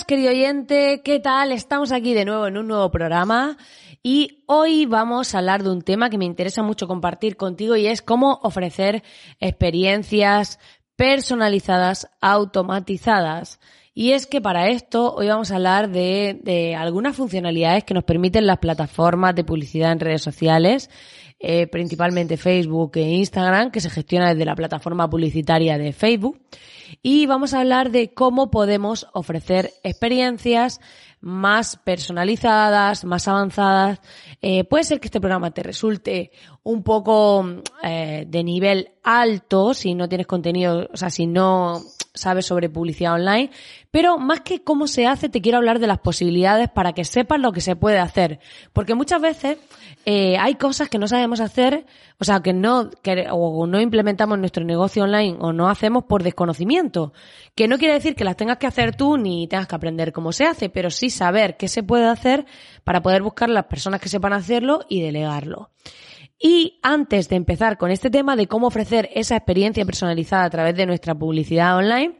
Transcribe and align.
Querido 0.00 0.30
oyente, 0.30 1.02
¿qué 1.04 1.20
tal? 1.20 1.52
Estamos 1.52 1.92
aquí 1.92 2.14
de 2.14 2.24
nuevo 2.24 2.46
en 2.46 2.56
un 2.56 2.66
nuevo 2.66 2.90
programa 2.90 3.58
y 4.02 4.42
hoy 4.46 4.86
vamos 4.86 5.34
a 5.34 5.38
hablar 5.38 5.62
de 5.62 5.68
un 5.68 5.82
tema 5.82 6.08
que 6.08 6.16
me 6.16 6.24
interesa 6.24 6.62
mucho 6.62 6.88
compartir 6.88 7.36
contigo 7.36 7.76
y 7.76 7.86
es 7.86 8.00
cómo 8.00 8.40
ofrecer 8.42 9.02
experiencias 9.38 10.58
personalizadas, 10.96 12.08
automatizadas. 12.22 13.60
Y 13.92 14.12
es 14.12 14.26
que 14.26 14.40
para 14.40 14.68
esto 14.68 15.14
hoy 15.14 15.28
vamos 15.28 15.50
a 15.50 15.56
hablar 15.56 15.90
de, 15.90 16.40
de 16.42 16.74
algunas 16.74 17.14
funcionalidades 17.14 17.84
que 17.84 17.92
nos 17.92 18.04
permiten 18.04 18.46
las 18.46 18.60
plataformas 18.60 19.34
de 19.34 19.44
publicidad 19.44 19.92
en 19.92 20.00
redes 20.00 20.22
sociales, 20.22 20.88
eh, 21.42 21.66
principalmente 21.66 22.36
Facebook 22.36 22.92
e 22.94 23.16
Instagram, 23.16 23.70
que 23.70 23.80
se 23.80 23.90
gestiona 23.90 24.30
desde 24.30 24.44
la 24.44 24.54
plataforma 24.54 25.10
publicitaria 25.10 25.76
de 25.76 25.92
Facebook 25.92 26.40
y 27.02 27.26
vamos 27.26 27.54
a 27.54 27.60
hablar 27.60 27.90
de 27.90 28.12
cómo 28.12 28.50
podemos 28.50 29.06
ofrecer 29.12 29.72
experiencias 29.82 30.80
más 31.20 31.76
personalizadas, 31.76 33.04
más 33.04 33.28
avanzadas. 33.28 34.00
Eh, 34.40 34.64
puede 34.64 34.84
ser 34.84 35.00
que 35.00 35.06
este 35.06 35.20
programa 35.20 35.52
te 35.52 35.62
resulte 35.62 36.32
un 36.62 36.82
poco 36.82 37.44
eh, 37.82 38.24
de 38.26 38.44
nivel 38.44 38.90
alto 39.02 39.74
si 39.74 39.94
no 39.94 40.08
tienes 40.08 40.26
contenido, 40.26 40.88
o 40.92 40.96
sea, 40.96 41.10
si 41.10 41.26
no 41.26 41.82
sabes 42.14 42.46
sobre 42.46 42.68
publicidad 42.68 43.14
online, 43.14 43.50
pero 43.90 44.18
más 44.18 44.40
que 44.40 44.62
cómo 44.62 44.86
se 44.86 45.06
hace, 45.06 45.28
te 45.28 45.40
quiero 45.40 45.58
hablar 45.58 45.78
de 45.78 45.86
las 45.86 45.98
posibilidades 45.98 46.68
para 46.68 46.92
que 46.92 47.04
sepas 47.04 47.40
lo 47.40 47.52
que 47.52 47.60
se 47.60 47.74
puede 47.74 47.98
hacer. 47.98 48.38
Porque 48.72 48.94
muchas 48.94 49.20
veces 49.20 49.58
eh, 50.04 50.36
hay 50.38 50.56
cosas 50.56 50.88
que 50.88 50.98
no 50.98 51.08
sabemos 51.08 51.40
hacer, 51.40 51.86
o 52.18 52.24
sea, 52.24 52.40
que 52.40 52.52
no, 52.52 52.90
que, 52.90 53.26
o 53.30 53.66
no 53.66 53.80
implementamos 53.80 54.38
nuestro 54.38 54.64
negocio 54.64 55.04
online 55.04 55.36
o 55.40 55.52
no 55.52 55.68
hacemos 55.68 56.04
por 56.04 56.22
desconocimiento. 56.22 57.12
Que 57.54 57.66
no 57.66 57.78
quiere 57.78 57.94
decir 57.94 58.14
que 58.14 58.24
las 58.24 58.36
tengas 58.36 58.58
que 58.58 58.66
hacer 58.66 58.94
tú 58.94 59.16
ni 59.16 59.48
tengas 59.48 59.66
que 59.66 59.74
aprender 59.74 60.12
cómo 60.12 60.32
se 60.32 60.44
hace, 60.44 60.68
pero 60.68 60.90
sí 60.90 61.08
saber 61.08 61.56
qué 61.56 61.68
se 61.68 61.82
puede 61.82 62.06
hacer 62.06 62.44
para 62.84 63.00
poder 63.02 63.22
buscar 63.22 63.48
las 63.48 63.64
personas 63.66 64.00
que 64.00 64.08
sepan 64.08 64.34
hacerlo 64.34 64.80
y 64.88 65.00
delegarlo. 65.00 65.70
Y 66.44 66.80
antes 66.82 67.28
de 67.28 67.36
empezar 67.36 67.78
con 67.78 67.92
este 67.92 68.10
tema 68.10 68.34
de 68.34 68.48
cómo 68.48 68.66
ofrecer 68.66 69.08
esa 69.14 69.36
experiencia 69.36 69.84
personalizada 69.86 70.42
a 70.42 70.50
través 70.50 70.74
de 70.74 70.86
nuestra 70.86 71.14
publicidad 71.14 71.76
online, 71.76 72.16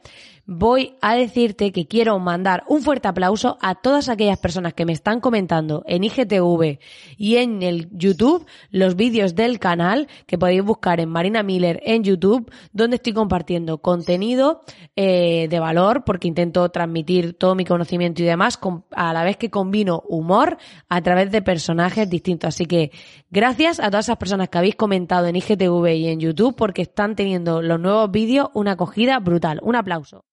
voy 0.47 0.97
a 1.01 1.15
decirte 1.15 1.73
que 1.73 1.87
quiero 1.87 2.19
mandar 2.19 2.65
un 2.67 2.83
fuerte 2.83 3.09
aplauso 3.09 3.59
a 3.61 3.77
todas 3.77 4.09
aquellas 4.09 4.39
personas 4.39 4.75
que 4.75 4.85
me 4.85 4.93
están 4.93 5.21
comentando 5.21 5.85
en 5.87 6.05
IGTV 6.05 6.79
y 7.17 7.37
en 7.37 7.63
el 7.63 7.89
YouTube 7.93 8.47
los 8.71 8.97
vídeos 8.97 9.35
del 9.35 9.59
canal 9.59 10.09
que 10.27 10.39
podéis 10.39 10.65
buscar 10.65 11.01
en 11.01 11.09
Marina 11.09 11.43
Miller 11.43 11.81
en 11.85 12.03
YouTube, 12.03 12.51
donde 12.73 12.97
estoy 12.97 13.13
compartiendo 13.13 13.79
contenido 13.79 14.63
eh, 14.97 15.47
de 15.49 15.61
valor 15.61 16.05
porque 16.05 16.29
intento 16.29 16.69
transmitir 16.71 17.35
todo 17.35 17.55
mi 17.55 17.65
conocimiento 17.65 18.23
y 18.23 18.27
demás 18.27 18.59
a 18.93 19.13
la 19.13 19.25
vez 19.25 19.37
que 19.37 19.51
combino 19.51 20.03
humor 20.09 20.59
a 20.89 21.01
través 21.03 21.31
de 21.31 21.43
personajes 21.43 22.11
distintos. 22.11 22.49
Así 22.49 22.67
que 22.67 22.91
gracias 23.31 23.79
a 23.79 23.91
todas 23.91 24.07
esas 24.07 24.17
personas 24.17 24.49
que 24.49 24.59
habéis 24.59 24.75
comentado 24.75 25.27
en 25.27 25.37
IGTV 25.37 25.95
y 25.95 26.09
en 26.09 26.21
YouTube 26.21 26.57
porque 26.57 26.83
están 26.83 27.15
teniendo 27.15 27.63
los 27.63 27.79
nuevos 27.79 28.11
vídeos 28.11 28.49
una 28.55 28.73
acogida 28.73 29.19
brutal. 29.21 29.61
Un 29.63 29.77
aplauso. 29.77 30.25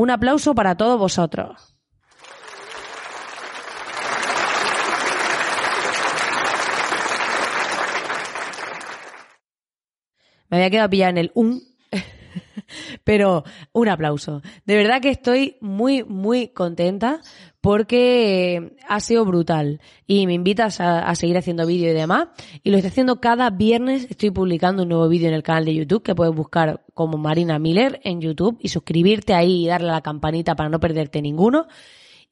Un 0.00 0.08
aplauso 0.08 0.54
para 0.54 0.76
todos 0.76 0.98
vosotros. 0.98 1.76
Me 10.48 10.56
había 10.56 10.70
quedado 10.70 10.88
pillada 10.88 11.10
en 11.10 11.18
el 11.18 11.30
un, 11.34 11.69
pero 13.04 13.44
un 13.72 13.88
aplauso. 13.88 14.42
De 14.64 14.76
verdad 14.76 15.00
que 15.00 15.10
estoy 15.10 15.56
muy, 15.60 16.04
muy 16.04 16.48
contenta 16.48 17.20
porque 17.60 18.72
ha 18.88 19.00
sido 19.00 19.24
brutal 19.24 19.80
y 20.06 20.26
me 20.26 20.34
invitas 20.34 20.80
a, 20.80 21.14
seguir 21.14 21.36
haciendo 21.36 21.66
vídeo 21.66 21.90
y 21.90 21.94
demás. 21.94 22.28
Y 22.62 22.70
lo 22.70 22.76
estoy 22.76 22.90
haciendo 22.90 23.20
cada 23.20 23.50
viernes, 23.50 24.06
estoy 24.08 24.30
publicando 24.30 24.84
un 24.84 24.88
nuevo 24.88 25.08
vídeo 25.08 25.28
en 25.28 25.34
el 25.34 25.42
canal 25.42 25.64
de 25.64 25.74
YouTube 25.74 26.02
que 26.02 26.14
puedes 26.14 26.34
buscar 26.34 26.84
como 26.94 27.18
Marina 27.18 27.58
Miller 27.58 28.00
en 28.04 28.20
YouTube 28.20 28.56
y 28.60 28.68
suscribirte 28.68 29.34
ahí 29.34 29.64
y 29.64 29.66
darle 29.66 29.90
a 29.90 29.94
la 29.94 30.00
campanita 30.00 30.54
para 30.54 30.70
no 30.70 30.80
perderte 30.80 31.20
ninguno. 31.20 31.66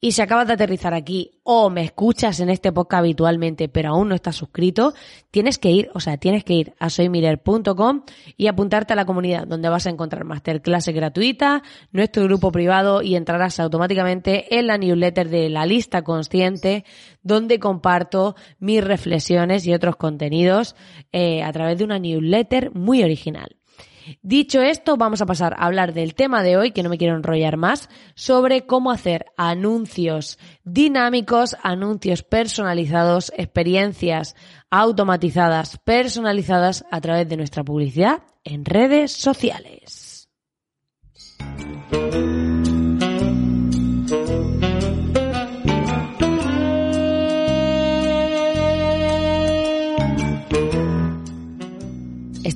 Y 0.01 0.13
si 0.13 0.21
acabas 0.21 0.47
de 0.47 0.53
aterrizar 0.53 0.93
aquí 0.93 1.41
o 1.43 1.69
me 1.69 1.83
escuchas 1.83 2.39
en 2.39 2.49
este 2.49 2.71
podcast 2.71 2.99
habitualmente, 2.99 3.67
pero 3.67 3.89
aún 3.89 4.07
no 4.07 4.15
estás 4.15 4.37
suscrito, 4.37 4.93
tienes 5.29 5.57
que 5.57 5.71
ir, 5.71 5.89
o 5.93 5.99
sea, 5.99 6.15
tienes 6.15 6.45
que 6.45 6.53
ir 6.53 6.73
a 6.79 6.89
soymiller.com 6.89 8.03
y 8.37 8.47
apuntarte 8.47 8.93
a 8.93 8.95
la 8.95 9.05
comunidad, 9.05 9.45
donde 9.45 9.67
vas 9.67 9.87
a 9.87 9.89
encontrar 9.89 10.23
masterclasses 10.23 10.95
gratuitas, 10.95 11.63
nuestro 11.91 12.23
grupo 12.23 12.49
privado 12.49 13.01
y 13.01 13.15
entrarás 13.15 13.59
automáticamente 13.59 14.57
en 14.57 14.67
la 14.67 14.77
newsletter 14.77 15.27
de 15.27 15.49
la 15.49 15.65
lista 15.65 16.01
consciente, 16.01 16.85
donde 17.21 17.59
comparto 17.59 18.35
mis 18.57 18.81
reflexiones 18.81 19.67
y 19.67 19.73
otros 19.73 19.97
contenidos 19.97 20.77
eh, 21.11 21.43
a 21.43 21.51
través 21.51 21.77
de 21.77 21.83
una 21.83 21.99
newsletter 21.99 22.71
muy 22.73 23.03
original. 23.03 23.58
Dicho 24.21 24.61
esto, 24.61 24.97
vamos 24.97 25.21
a 25.21 25.25
pasar 25.25 25.53
a 25.53 25.65
hablar 25.65 25.93
del 25.93 26.15
tema 26.15 26.43
de 26.43 26.57
hoy, 26.57 26.71
que 26.71 26.83
no 26.83 26.89
me 26.89 26.97
quiero 26.97 27.15
enrollar 27.15 27.57
más, 27.57 27.89
sobre 28.15 28.65
cómo 28.65 28.91
hacer 28.91 29.25
anuncios 29.37 30.37
dinámicos, 30.63 31.55
anuncios 31.63 32.23
personalizados, 32.23 33.31
experiencias 33.35 34.35
automatizadas, 34.69 35.77
personalizadas 35.79 36.85
a 36.91 37.01
través 37.01 37.27
de 37.27 37.37
nuestra 37.37 37.63
publicidad 37.63 38.23
en 38.43 38.65
redes 38.65 39.11
sociales. 39.11 40.29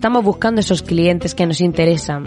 estamos 0.03 0.25
buscando 0.25 0.59
esos 0.59 0.81
clientes 0.83 1.33
que 1.33 1.45
nos 1.45 1.61
interesan. 1.61 2.25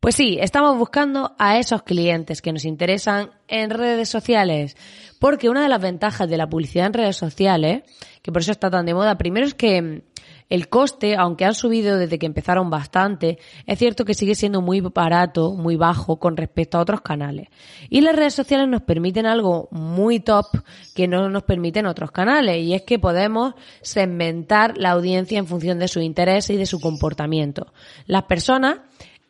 Pues 0.00 0.16
sí, 0.16 0.36
estamos 0.38 0.76
buscando 0.76 1.34
a 1.38 1.58
esos 1.58 1.82
clientes 1.82 2.42
que 2.42 2.52
nos 2.52 2.66
interesan 2.66 3.30
en 3.46 3.70
redes 3.70 4.10
sociales. 4.10 4.76
Porque 5.18 5.48
una 5.48 5.62
de 5.62 5.70
las 5.70 5.80
ventajas 5.80 6.28
de 6.28 6.36
la 6.36 6.46
publicidad 6.46 6.88
en 6.88 6.92
redes 6.92 7.16
sociales, 7.16 7.84
que 8.20 8.32
por 8.32 8.42
eso 8.42 8.52
está 8.52 8.68
tan 8.68 8.84
de 8.84 8.92
moda, 8.92 9.16
primero 9.16 9.46
es 9.46 9.54
que 9.54 10.04
el 10.48 10.68
coste, 10.68 11.16
aunque 11.16 11.44
han 11.44 11.54
subido 11.54 11.98
desde 11.98 12.18
que 12.18 12.26
empezaron 12.26 12.70
bastante, 12.70 13.38
es 13.66 13.78
cierto 13.78 14.04
que 14.04 14.14
sigue 14.14 14.34
siendo 14.34 14.62
muy 14.62 14.80
barato, 14.80 15.52
muy 15.52 15.76
bajo 15.76 16.18
con 16.18 16.36
respecto 16.36 16.78
a 16.78 16.80
otros 16.80 17.00
canales. 17.00 17.48
Y 17.90 18.00
las 18.00 18.16
redes 18.16 18.34
sociales 18.34 18.68
nos 18.68 18.82
permiten 18.82 19.26
algo 19.26 19.68
muy 19.70 20.20
top 20.20 20.46
que 20.94 21.08
no 21.08 21.28
nos 21.28 21.42
permiten 21.42 21.86
otros 21.86 22.10
canales, 22.10 22.62
y 22.62 22.74
es 22.74 22.82
que 22.82 22.98
podemos 22.98 23.54
segmentar 23.82 24.78
la 24.78 24.90
audiencia 24.90 25.38
en 25.38 25.46
función 25.46 25.78
de 25.78 25.88
su 25.88 26.00
interés 26.00 26.50
y 26.50 26.56
de 26.56 26.66
su 26.66 26.80
comportamiento. 26.80 27.72
Las 28.06 28.24
personas 28.24 28.78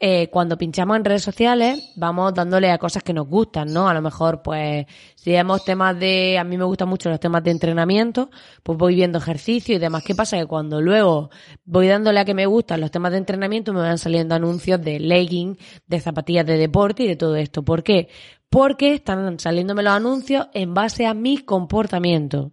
eh, 0.01 0.29
cuando 0.31 0.57
pinchamos 0.57 0.97
en 0.97 1.05
redes 1.05 1.23
sociales 1.23 1.93
vamos 1.97 2.33
dándole 2.33 2.71
a 2.71 2.79
cosas 2.79 3.03
que 3.03 3.13
nos 3.13 3.27
gustan, 3.27 3.73
¿no? 3.73 3.89
A 3.89 3.95
lo 3.95 4.01
mejor, 4.01 4.43
pues, 4.43 4.87
si 5.17 5.33
vemos 5.33 5.65
temas 5.65 5.99
de, 5.99 6.39
a 6.39 6.45
mí 6.45 6.57
me 6.57 6.65
gustan 6.65 6.89
mucho 6.89 7.11
los 7.11 7.19
temas 7.19 7.43
de 7.43 7.51
entrenamiento, 7.51 8.31
pues 8.63 8.79
voy 8.79 8.95
viendo 8.95 9.19
ejercicio 9.19 9.75
y 9.75 9.79
demás. 9.79 10.05
¿Qué 10.05 10.15
pasa? 10.15 10.39
Que 10.39 10.47
cuando 10.47 10.81
luego 10.81 11.31
voy 11.65 11.89
dándole 11.89 12.21
a 12.21 12.25
que 12.25 12.35
me 12.35 12.47
gustan 12.47 12.81
los 12.81 12.91
temas 12.93 13.11
de 13.11 13.19
entrenamiento, 13.19 13.73
me 13.73 13.81
van 13.81 13.99
saliendo 13.99 14.35
anuncios 14.35 14.81
de 14.81 15.01
legging, 15.01 15.59
de 15.87 16.01
zapatillas 16.01 16.47
de 16.47 16.57
deporte 16.59 17.03
y 17.03 17.09
de 17.09 17.17
todo 17.17 17.35
esto. 17.35 17.65
¿Por 17.65 17.83
qué? 17.83 18.09
Porque 18.51 18.95
están 18.95 19.39
saliéndome 19.41 19.83
los 19.83 19.93
anuncios 19.93 20.47
en 20.55 20.75
base 20.75 21.07
a 21.07 21.15
mi 21.15 21.39
comportamiento. 21.39 22.53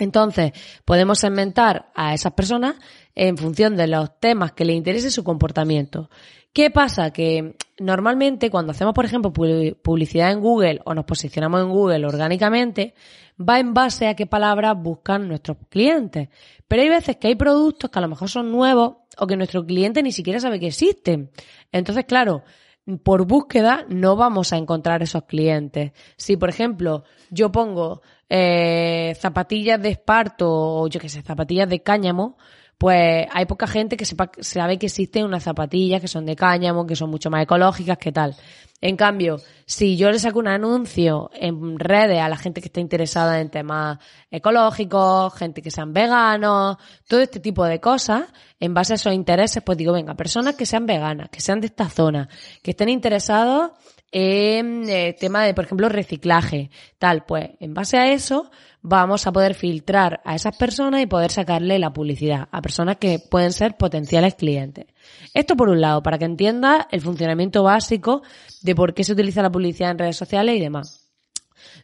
Entonces, 0.00 0.52
podemos 0.84 1.18
segmentar 1.18 1.90
a 1.94 2.14
esas 2.14 2.32
personas 2.32 2.76
en 3.14 3.36
función 3.36 3.76
de 3.76 3.86
los 3.86 4.18
temas 4.18 4.52
que 4.52 4.64
les 4.64 4.76
interese 4.76 5.10
su 5.10 5.24
comportamiento. 5.24 6.10
¿Qué 6.52 6.70
pasa? 6.70 7.12
Que 7.12 7.56
normalmente 7.78 8.50
cuando 8.50 8.72
hacemos, 8.72 8.92
por 8.92 9.04
ejemplo, 9.04 9.32
publicidad 9.32 10.32
en 10.32 10.40
Google 10.40 10.80
o 10.84 10.94
nos 10.94 11.04
posicionamos 11.04 11.60
en 11.60 11.68
Google 11.68 12.06
orgánicamente, 12.06 12.94
va 13.40 13.60
en 13.60 13.72
base 13.72 14.08
a 14.08 14.16
qué 14.16 14.26
palabras 14.26 14.74
buscan 14.76 15.28
nuestros 15.28 15.58
clientes. 15.68 16.28
Pero 16.66 16.82
hay 16.82 16.88
veces 16.88 17.16
que 17.16 17.28
hay 17.28 17.36
productos 17.36 17.90
que 17.90 17.98
a 17.98 18.02
lo 18.02 18.08
mejor 18.08 18.28
son 18.28 18.50
nuevos 18.50 18.96
o 19.16 19.26
que 19.26 19.36
nuestro 19.36 19.64
cliente 19.64 20.02
ni 20.02 20.12
siquiera 20.12 20.40
sabe 20.40 20.58
que 20.58 20.68
existen. 20.68 21.30
Entonces, 21.70 22.04
claro, 22.04 22.42
por 23.04 23.26
búsqueda 23.26 23.84
no 23.88 24.16
vamos 24.16 24.52
a 24.52 24.56
encontrar 24.56 25.02
esos 25.02 25.24
clientes. 25.24 25.92
Si, 26.16 26.36
por 26.36 26.48
ejemplo, 26.48 27.04
yo 27.30 27.52
pongo 27.52 28.02
eh, 28.30 29.16
zapatillas 29.20 29.82
de 29.82 29.90
esparto 29.90 30.48
o 30.48 30.88
yo 30.88 31.00
qué 31.00 31.08
sé, 31.08 31.20
zapatillas 31.20 31.68
de 31.68 31.82
cáñamo, 31.82 32.38
pues 32.78 33.26
hay 33.30 33.44
poca 33.44 33.66
gente 33.66 33.96
que 33.96 34.06
sepa, 34.06 34.30
sabe 34.40 34.78
que 34.78 34.86
existen 34.86 35.26
unas 35.26 35.42
zapatillas 35.42 36.00
que 36.00 36.08
son 36.08 36.24
de 36.24 36.36
cáñamo, 36.36 36.86
que 36.86 36.96
son 36.96 37.10
mucho 37.10 37.28
más 37.28 37.42
ecológicas, 37.42 37.98
que 37.98 38.12
tal. 38.12 38.36
En 38.80 38.96
cambio, 38.96 39.36
si 39.66 39.98
yo 39.98 40.10
le 40.10 40.18
saco 40.18 40.38
un 40.38 40.48
anuncio 40.48 41.30
en 41.34 41.78
redes 41.78 42.20
a 42.20 42.28
la 42.30 42.38
gente 42.38 42.62
que 42.62 42.68
está 42.68 42.80
interesada 42.80 43.40
en 43.40 43.50
temas 43.50 43.98
ecológicos, 44.30 45.34
gente 45.34 45.60
que 45.60 45.70
sean 45.70 45.92
veganos, 45.92 46.78
todo 47.06 47.20
este 47.20 47.40
tipo 47.40 47.66
de 47.66 47.80
cosas, 47.80 48.22
en 48.58 48.72
base 48.72 48.94
a 48.94 48.96
esos 48.96 49.12
intereses, 49.12 49.62
pues 49.62 49.76
digo, 49.76 49.92
venga, 49.92 50.14
personas 50.14 50.54
que 50.54 50.64
sean 50.64 50.86
veganas, 50.86 51.28
que 51.28 51.42
sean 51.42 51.60
de 51.60 51.66
esta 51.66 51.90
zona, 51.90 52.30
que 52.62 52.70
estén 52.70 52.88
interesados 52.88 53.72
en 54.12 54.88
eh, 54.88 55.16
tema 55.18 55.44
de, 55.44 55.54
por 55.54 55.64
ejemplo, 55.64 55.88
reciclaje, 55.88 56.70
tal, 56.98 57.24
pues 57.24 57.50
en 57.60 57.74
base 57.74 57.98
a 57.98 58.12
eso 58.12 58.50
vamos 58.82 59.26
a 59.26 59.32
poder 59.32 59.54
filtrar 59.54 60.20
a 60.24 60.34
esas 60.34 60.56
personas 60.56 61.02
y 61.02 61.06
poder 61.06 61.30
sacarle 61.30 61.78
la 61.78 61.92
publicidad 61.92 62.48
a 62.50 62.62
personas 62.62 62.96
que 62.96 63.18
pueden 63.18 63.52
ser 63.52 63.76
potenciales 63.76 64.34
clientes. 64.34 64.86
Esto 65.34 65.56
por 65.56 65.68
un 65.68 65.80
lado, 65.80 66.02
para 66.02 66.18
que 66.18 66.24
entiendas 66.24 66.86
el 66.90 67.00
funcionamiento 67.00 67.62
básico 67.62 68.22
de 68.62 68.74
por 68.74 68.94
qué 68.94 69.04
se 69.04 69.12
utiliza 69.12 69.42
la 69.42 69.50
publicidad 69.50 69.92
en 69.92 69.98
redes 69.98 70.16
sociales 70.16 70.56
y 70.56 70.60
demás. 70.60 70.99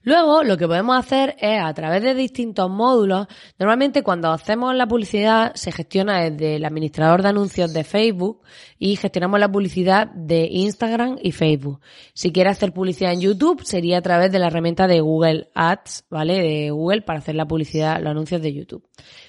Luego, 0.02 0.43
lo 0.43 0.56
que 0.56 0.67
podemos 0.67 0.96
hacer 0.96 1.37
es, 1.40 1.61
a 1.61 1.75
través 1.75 2.02
de 2.02 2.14
distintos 2.14 2.70
módulos, 2.70 3.26
normalmente 3.58 4.02
cuando 4.02 4.31
hacemos 4.31 4.75
la 4.75 4.87
publicidad 4.87 5.55
se 5.55 5.73
gestiona 5.73 6.31
desde 6.31 6.56
el 6.56 6.64
administrador 6.64 7.23
de 7.23 7.28
anuncios 7.28 7.73
de 7.73 7.84
Facebook 7.84 8.43
y 8.78 8.96
gestionamos 8.96 9.40
la 9.40 9.50
publicidad 9.50 10.06
de 10.08 10.49
Instagram 10.50 11.19
y 11.23 11.32
Facebook. 11.32 11.81
Si 12.14 12.32
quieres 12.32 12.52
hacer 12.52 12.73
publicidad 12.73 13.12
en 13.12 13.20
YouTube, 13.20 13.62
sería 13.64 13.99
a 13.99 14.02
través 14.02 14.31
de 14.31 14.38
la 14.38 14.46
herramienta 14.46 14.87
de 14.87 15.00
Google 15.00 15.49
Ads, 15.55 16.05
¿vale? 16.11 16.40
De 16.40 16.70
Google 16.70 17.02
para 17.02 17.19
hacer 17.19 17.34
la 17.34 17.46
publicidad, 17.46 18.00
los 18.00 18.11
anuncios 18.11 18.40
de 18.43 18.52
YouTube. 18.52 18.87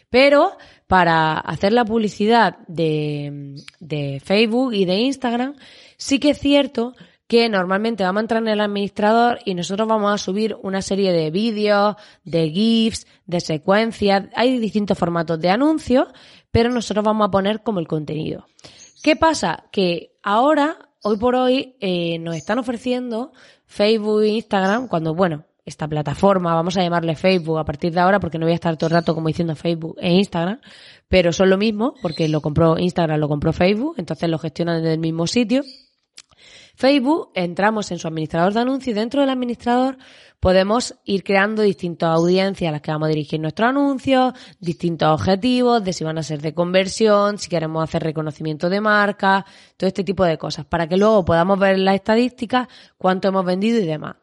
Pero 0.10 0.58
para 0.88 1.38
hacer 1.40 1.74
la 1.74 1.86
publicidad 1.86 2.60
de, 2.68 3.56
de 3.80 4.22
Facebook 4.24 4.74
y 4.74 4.86
de 4.86 4.96
Instagram, 4.96 5.56
sí 5.98 6.20
que 6.20 6.30
es 6.30 6.40
cierto 6.40 6.94
que 7.28 7.50
normalmente 7.50 8.04
vamos 8.04 8.22
a 8.22 8.24
entrar 8.24 8.42
en 8.42 8.48
el 8.48 8.62
administrador 8.62 9.40
y 9.46 9.54
nosotros 9.54 9.88
vamos 9.88 10.14
a 10.14 10.18
subir 10.18 10.58
una 10.64 10.82
serie 10.82 11.12
de 11.12 11.30
vídeos, 11.30 11.96
de 12.24 12.50
GIFs, 12.50 13.06
de 13.26 13.42
secuencias. 13.42 14.28
Hay 14.34 14.58
distintos 14.60 14.98
formatos 14.98 15.40
de 15.40 15.50
anuncios, 15.50 16.08
pero 16.52 16.70
nosotros 16.70 17.04
vamos 17.04 17.28
a 17.28 17.32
poner 17.32 17.62
como 17.64 17.80
el 17.80 17.88
contenido. 17.88 18.46
¿Qué 19.04 19.16
pasa? 19.16 19.66
Que 19.72 20.18
ahora, 20.24 20.78
hoy 21.04 21.18
por 21.18 21.36
hoy, 21.36 21.76
eh, 21.82 22.18
nos 22.20 22.36
están 22.36 22.60
ofreciendo 22.60 23.34
Facebook 23.66 24.24
e 24.24 24.30
Instagram, 24.30 24.88
cuando, 24.88 25.14
bueno, 25.14 25.44
esta 25.66 25.86
plataforma, 25.86 26.56
vamos 26.56 26.78
a 26.78 26.82
llamarle 26.82 27.18
Facebook 27.18 27.60
a 27.60 27.66
partir 27.66 27.94
de 27.94 28.00
ahora, 28.00 28.22
porque 28.22 28.40
no 28.40 28.46
voy 28.46 28.54
a 28.54 28.56
estar 28.56 28.78
todo 28.78 28.88
el 28.88 28.94
rato 28.94 29.14
como 29.14 29.28
diciendo 29.28 29.54
Facebook 29.54 29.98
e 30.00 30.14
Instagram, 30.14 30.62
pero 31.10 31.34
son 31.34 31.50
lo 31.50 31.58
mismo, 31.58 31.94
porque 32.02 32.30
lo 32.30 32.40
compró 32.40 32.78
Instagram, 32.80 33.20
lo 33.20 33.28
compró 33.28 33.52
Facebook, 33.52 33.96
entonces 33.98 34.30
lo 34.30 34.40
gestionan 34.40 34.82
desde 34.82 34.94
el 34.94 35.00
mismo 35.00 35.28
sitio. 35.28 35.64
Facebook, 36.78 37.32
entramos 37.34 37.90
en 37.90 37.98
su 37.98 38.08
administrador 38.08 38.54
de 38.54 38.60
anuncios 38.60 38.96
y 38.96 39.00
dentro 39.00 39.22
del 39.22 39.32
administrador 39.32 39.98
podemos 40.40 40.94
ir 41.06 41.24
creando 41.24 41.64
distintas 41.64 42.10
audiencias 42.10 42.70
a 42.70 42.72
las 42.72 42.82
que 42.82 42.92
vamos 42.92 43.08
a 43.08 43.10
dirigir 43.10 43.40
nuestros 43.40 43.70
anuncios, 43.70 44.34
distintos 44.60 45.10
objetivos 45.10 45.84
de 45.84 45.92
si 45.92 46.04
van 46.04 46.20
a 46.20 46.24
ser 46.24 46.40
de 46.40 46.54
conversión, 46.54 47.40
si 47.40 47.50
queremos 47.50 47.84
hacer 47.84 48.04
reconocimiento 48.04 48.70
de 48.70 48.80
marca, 48.80 49.44
todo 49.76 49.88
este 49.88 50.04
tipo 50.04 50.24
de 50.24 50.38
cosas, 50.38 50.68
para 50.68 50.88
que 50.88 50.98
luego 50.98 51.26
podamos 51.26 51.58
ver 51.58 51.80
las 51.80 51.96
estadísticas, 51.96 52.68
cuánto 53.00 53.30
hemos 53.30 53.44
vendido 53.44 53.80
y 53.80 53.86
demás. 53.88 54.18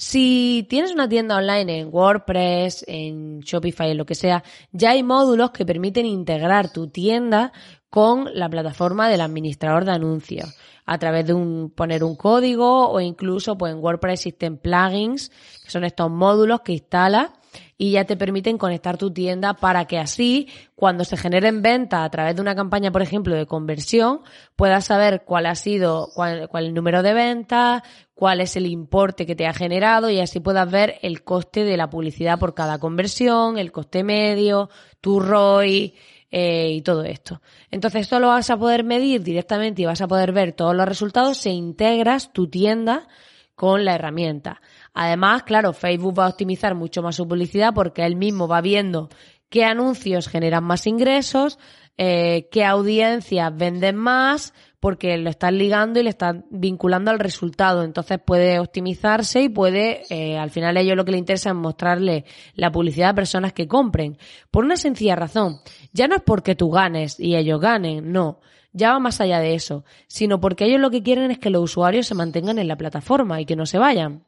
Si 0.00 0.64
tienes 0.70 0.92
una 0.92 1.08
tienda 1.08 1.36
online 1.36 1.80
en 1.80 1.88
WordPress, 1.92 2.84
en 2.86 3.40
Shopify, 3.40 3.90
en 3.90 3.98
lo 3.98 4.06
que 4.06 4.14
sea, 4.14 4.44
ya 4.70 4.90
hay 4.90 5.02
módulos 5.02 5.50
que 5.50 5.66
permiten 5.66 6.06
integrar 6.06 6.72
tu 6.72 6.86
tienda 6.86 7.52
con 7.90 8.28
la 8.32 8.48
plataforma 8.48 9.08
del 9.08 9.22
administrador 9.22 9.84
de 9.84 9.90
anuncios 9.90 10.56
a 10.86 10.98
través 10.98 11.26
de 11.26 11.34
un 11.34 11.70
poner 11.74 12.04
un 12.04 12.14
código 12.14 12.88
o 12.88 13.00
incluso 13.00 13.58
pues 13.58 13.72
en 13.72 13.80
WordPress 13.80 14.20
existen 14.20 14.56
plugins 14.58 15.30
que 15.64 15.70
son 15.70 15.82
estos 15.82 16.08
módulos 16.10 16.60
que 16.60 16.74
instalas 16.74 17.30
y 17.80 17.92
ya 17.92 18.04
te 18.04 18.16
permiten 18.16 18.58
conectar 18.58 18.98
tu 18.98 19.12
tienda 19.12 19.54
para 19.54 19.86
que 19.86 19.98
así 19.98 20.48
cuando 20.74 21.04
se 21.04 21.16
generen 21.16 21.62
ventas 21.62 22.00
a 22.00 22.10
través 22.10 22.34
de 22.34 22.42
una 22.42 22.56
campaña 22.56 22.90
por 22.90 23.02
ejemplo 23.02 23.36
de 23.36 23.46
conversión 23.46 24.20
puedas 24.56 24.84
saber 24.84 25.22
cuál 25.24 25.46
ha 25.46 25.54
sido 25.54 26.08
cuál, 26.14 26.48
cuál 26.48 26.66
el 26.66 26.74
número 26.74 27.02
de 27.02 27.14
ventas 27.14 27.82
cuál 28.14 28.40
es 28.40 28.56
el 28.56 28.66
importe 28.66 29.24
que 29.24 29.36
te 29.36 29.46
ha 29.46 29.54
generado 29.54 30.10
y 30.10 30.18
así 30.18 30.40
puedas 30.40 30.68
ver 30.68 30.96
el 31.02 31.22
coste 31.22 31.64
de 31.64 31.76
la 31.76 31.88
publicidad 31.88 32.38
por 32.38 32.54
cada 32.54 32.78
conversión 32.78 33.58
el 33.58 33.70
coste 33.70 34.02
medio 34.02 34.68
tu 35.00 35.20
ROI 35.20 35.94
eh, 36.30 36.72
y 36.72 36.82
todo 36.82 37.04
esto. 37.04 37.40
Entonces 37.70 38.02
esto 38.02 38.20
lo 38.20 38.28
vas 38.28 38.50
a 38.50 38.58
poder 38.58 38.84
medir 38.84 39.22
directamente 39.22 39.80
y 39.80 39.86
vas 39.86 40.02
a 40.02 40.08
poder 40.08 40.32
ver 40.32 40.52
todos 40.52 40.76
los 40.76 40.86
resultados 40.86 41.38
si 41.38 41.48
integras 41.50 42.34
tu 42.34 42.48
tienda 42.48 43.08
con 43.54 43.86
la 43.86 43.94
herramienta. 43.94 44.60
Además, 44.94 45.42
claro, 45.44 45.72
Facebook 45.72 46.18
va 46.18 46.26
a 46.26 46.30
optimizar 46.30 46.74
mucho 46.74 47.02
más 47.02 47.16
su 47.16 47.26
publicidad 47.26 47.72
porque 47.74 48.04
él 48.04 48.16
mismo 48.16 48.48
va 48.48 48.60
viendo 48.60 49.08
qué 49.48 49.64
anuncios 49.64 50.28
generan 50.28 50.64
más 50.64 50.86
ingresos, 50.86 51.58
eh, 51.96 52.48
qué 52.50 52.64
audiencias 52.64 53.56
venden 53.56 53.96
más, 53.96 54.52
porque 54.80 55.16
lo 55.18 55.30
están 55.30 55.58
ligando 55.58 55.98
y 55.98 56.04
le 56.04 56.10
están 56.10 56.46
vinculando 56.50 57.10
al 57.10 57.18
resultado. 57.18 57.82
Entonces 57.82 58.20
puede 58.24 58.60
optimizarse 58.60 59.42
y 59.42 59.48
puede, 59.48 60.02
eh, 60.10 60.38
al 60.38 60.50
final 60.50 60.76
a 60.76 60.80
ellos 60.80 60.96
lo 60.96 61.04
que 61.04 61.12
le 61.12 61.18
interesa 61.18 61.50
es 61.50 61.56
mostrarle 61.56 62.24
la 62.54 62.70
publicidad 62.70 63.10
a 63.10 63.14
personas 63.14 63.52
que 63.52 63.66
compren. 63.66 64.18
Por 64.50 64.64
una 64.64 64.76
sencilla 64.76 65.16
razón. 65.16 65.60
Ya 65.92 66.06
no 66.06 66.14
es 66.14 66.22
porque 66.22 66.54
tú 66.54 66.70
ganes 66.70 67.18
y 67.18 67.36
ellos 67.36 67.60
ganen, 67.60 68.12
no. 68.12 68.40
Ya 68.72 68.92
va 68.92 69.00
más 69.00 69.20
allá 69.20 69.40
de 69.40 69.54
eso. 69.54 69.84
Sino 70.06 70.40
porque 70.40 70.66
ellos 70.66 70.80
lo 70.80 70.90
que 70.90 71.02
quieren 71.02 71.30
es 71.32 71.38
que 71.38 71.50
los 71.50 71.62
usuarios 71.62 72.06
se 72.06 72.14
mantengan 72.14 72.58
en 72.58 72.68
la 72.68 72.76
plataforma 72.76 73.40
y 73.40 73.46
que 73.46 73.56
no 73.56 73.66
se 73.66 73.78
vayan. 73.78 74.27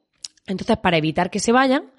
Entonces, 0.51 0.77
para 0.77 0.99
evitar 0.99 1.31
que 1.31 1.41
se 1.41 1.53
vayan, 1.53 1.91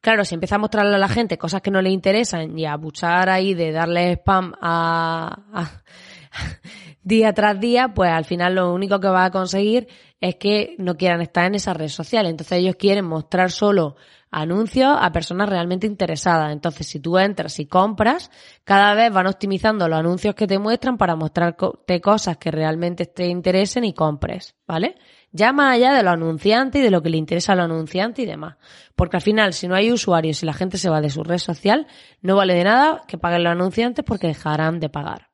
Claro, 0.00 0.24
si 0.24 0.34
empieza 0.34 0.54
a 0.54 0.58
mostrarle 0.58 0.94
a 0.94 0.98
la 0.98 1.08
gente 1.08 1.38
cosas 1.38 1.60
que 1.60 1.70
no 1.70 1.82
le 1.82 1.90
interesan 1.90 2.56
y 2.56 2.66
a 2.66 2.76
buchar 2.76 3.28
ahí 3.28 3.54
de 3.54 3.72
darle 3.72 4.12
spam 4.12 4.54
a, 4.60 5.82
día 7.02 7.32
tras 7.32 7.58
día, 7.58 7.88
pues 7.94 8.10
al 8.10 8.24
final 8.24 8.54
lo 8.54 8.72
único 8.72 9.00
que 9.00 9.08
va 9.08 9.24
a 9.24 9.30
conseguir 9.30 9.88
es 10.20 10.36
que 10.36 10.76
no 10.78 10.96
quieran 10.96 11.20
estar 11.20 11.46
en 11.46 11.56
esa 11.56 11.74
red 11.74 11.88
social. 11.88 12.26
Entonces 12.26 12.58
ellos 12.58 12.76
quieren 12.76 13.06
mostrar 13.06 13.50
solo 13.50 13.96
anuncios 14.30 14.96
a 15.00 15.10
personas 15.10 15.48
realmente 15.48 15.86
interesadas. 15.86 16.52
Entonces, 16.52 16.86
si 16.86 17.00
tú 17.00 17.18
entras 17.18 17.58
y 17.58 17.66
compras, 17.66 18.30
cada 18.62 18.94
vez 18.94 19.12
van 19.12 19.26
optimizando 19.26 19.88
los 19.88 19.98
anuncios 19.98 20.34
que 20.34 20.46
te 20.46 20.58
muestran 20.58 20.96
para 20.96 21.16
mostrarte 21.16 22.00
cosas 22.00 22.36
que 22.36 22.50
realmente 22.50 23.06
te 23.06 23.26
interesen 23.26 23.84
y 23.84 23.94
compres, 23.94 24.54
¿vale? 24.66 24.96
Ya 25.30 25.52
más 25.52 25.74
allá 25.74 25.92
de 25.92 26.02
los 26.02 26.12
anunciantes 26.12 26.80
y 26.80 26.84
de 26.84 26.90
lo 26.90 27.02
que 27.02 27.10
le 27.10 27.18
interesa 27.18 27.52
a 27.52 27.56
los 27.56 27.66
anunciantes 27.66 28.22
y 28.22 28.26
demás. 28.26 28.56
Porque 28.96 29.16
al 29.16 29.22
final, 29.22 29.52
si 29.52 29.68
no 29.68 29.74
hay 29.74 29.92
usuarios 29.92 30.42
y 30.42 30.46
la 30.46 30.54
gente 30.54 30.78
se 30.78 30.88
va 30.88 31.00
de 31.00 31.10
su 31.10 31.22
red 31.22 31.38
social, 31.38 31.86
no 32.22 32.36
vale 32.36 32.54
de 32.54 32.64
nada 32.64 33.02
que 33.06 33.18
paguen 33.18 33.44
los 33.44 33.52
anunciantes 33.52 34.04
porque 34.04 34.26
dejarán 34.26 34.80
de 34.80 34.88
pagar. 34.88 35.28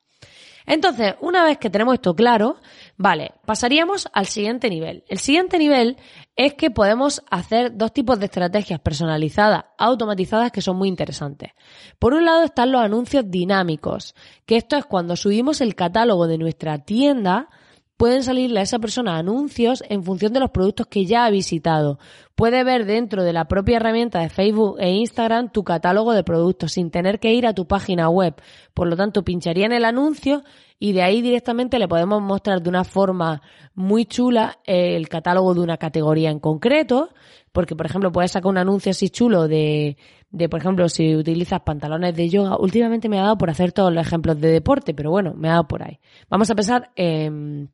Entonces, 0.67 1.15
una 1.21 1.45
vez 1.45 1.59
que 1.59 1.69
tenemos 1.69 1.95
esto 1.95 2.15
claro, 2.15 2.57
vale, 2.97 3.33
pasaríamos 3.45 4.09
al 4.13 4.27
siguiente 4.27 4.71
nivel. 4.71 5.05
El 5.09 5.19
siguiente 5.19 5.59
nivel 5.59 5.99
es 6.37 6.55
que 6.55 6.71
podemos 6.71 7.23
hacer 7.31 7.77
dos 7.77 7.93
tipos 7.93 8.19
de 8.19 8.27
estrategias 8.27 8.81
personalizadas, 8.81 9.67
automatizadas, 9.77 10.53
que 10.53 10.63
son 10.63 10.77
muy 10.77 10.89
interesantes. 10.89 11.53
Por 11.99 12.15
un 12.15 12.25
lado 12.25 12.45
están 12.45 12.73
los 12.73 12.81
anuncios 12.81 13.25
dinámicos, 13.31 14.15
que 14.47 14.57
esto 14.57 14.77
es 14.77 14.87
cuando 14.87 15.17
subimos 15.17 15.61
el 15.61 15.75
catálogo 15.75 16.27
de 16.27 16.39
nuestra 16.39 16.79
tienda, 16.79 17.51
pueden 17.97 18.23
salirle 18.23 18.61
a 18.61 18.63
esa 18.63 18.79
persona 18.79 19.17
anuncios 19.17 19.83
en 19.89 20.03
función 20.03 20.33
de 20.33 20.41
los 20.41 20.51
productos 20.51 20.87
que 20.87 21.07
ya 21.07 21.25
ha 21.25 21.31
visitado. 21.31 21.99
Puede 22.35 22.65
ver 22.65 22.87
dentro 22.87 23.23
de 23.23 23.33
la 23.33 23.47
propia 23.47 23.77
herramienta 23.77 24.21
de 24.21 24.29
Facebook 24.29 24.77
e 24.81 24.91
Instagram 24.91 25.53
tu 25.53 25.63
catálogo 25.63 26.13
de 26.13 26.25
productos 26.25 26.73
sin 26.73 26.91
tener 26.91 27.21
que 27.21 27.33
ir 27.33 27.47
a 27.47 27.55
tu 27.55 27.67
página 27.67 28.09
web. 28.09 28.35
Por 28.75 28.89
lo 28.89 28.97
tanto, 28.97 29.25
pincharía 29.25 29.67
en 29.67 29.73
el 29.73 29.85
anuncio 29.85 30.43
y 30.79 30.93
de 30.93 31.03
ahí 31.03 31.23
directamente 31.23 31.79
le 31.79 31.87
podemos 31.87 32.21
mostrar 32.21 32.61
de 32.61 32.69
una 32.69 32.83
forma 32.83 33.41
muy 33.75 34.05
chula 34.05 34.59
el 34.65 35.09
catálogo 35.09 35.55
de 35.55 35.61
una 35.61 35.77
categoría 35.77 36.31
en 36.31 36.41
concreto. 36.41 37.11
Porque, 37.53 37.77
por 37.77 37.87
ejemplo, 37.87 38.11
puedes 38.11 38.33
sacar 38.33 38.51
un 38.51 38.59
anuncio 38.59 38.91
así 38.91 39.11
chulo 39.11 39.47
de, 39.47 39.97
de, 40.33 40.49
por 40.49 40.59
ejemplo, 40.59 40.89
si 40.89 41.15
utilizas 41.15 41.61
pantalones 41.61 42.17
de 42.17 42.29
yoga. 42.29 42.57
Últimamente 42.59 43.09
me 43.09 43.21
ha 43.21 43.23
dado 43.23 43.39
por 43.39 43.49
hacer 43.49 43.71
todos 43.71 43.93
los 43.93 44.05
ejemplos 44.05 44.41
de 44.41 44.49
deporte, 44.49 44.93
pero 44.93 45.13
bueno, 45.13 45.35
me 45.37 45.49
ha 45.49 45.53
dado 45.53 45.69
por 45.69 45.85
ahí. 45.85 46.01
Vamos 46.29 46.51
a 46.51 46.57
pensar 46.57 46.91
en 46.97 47.71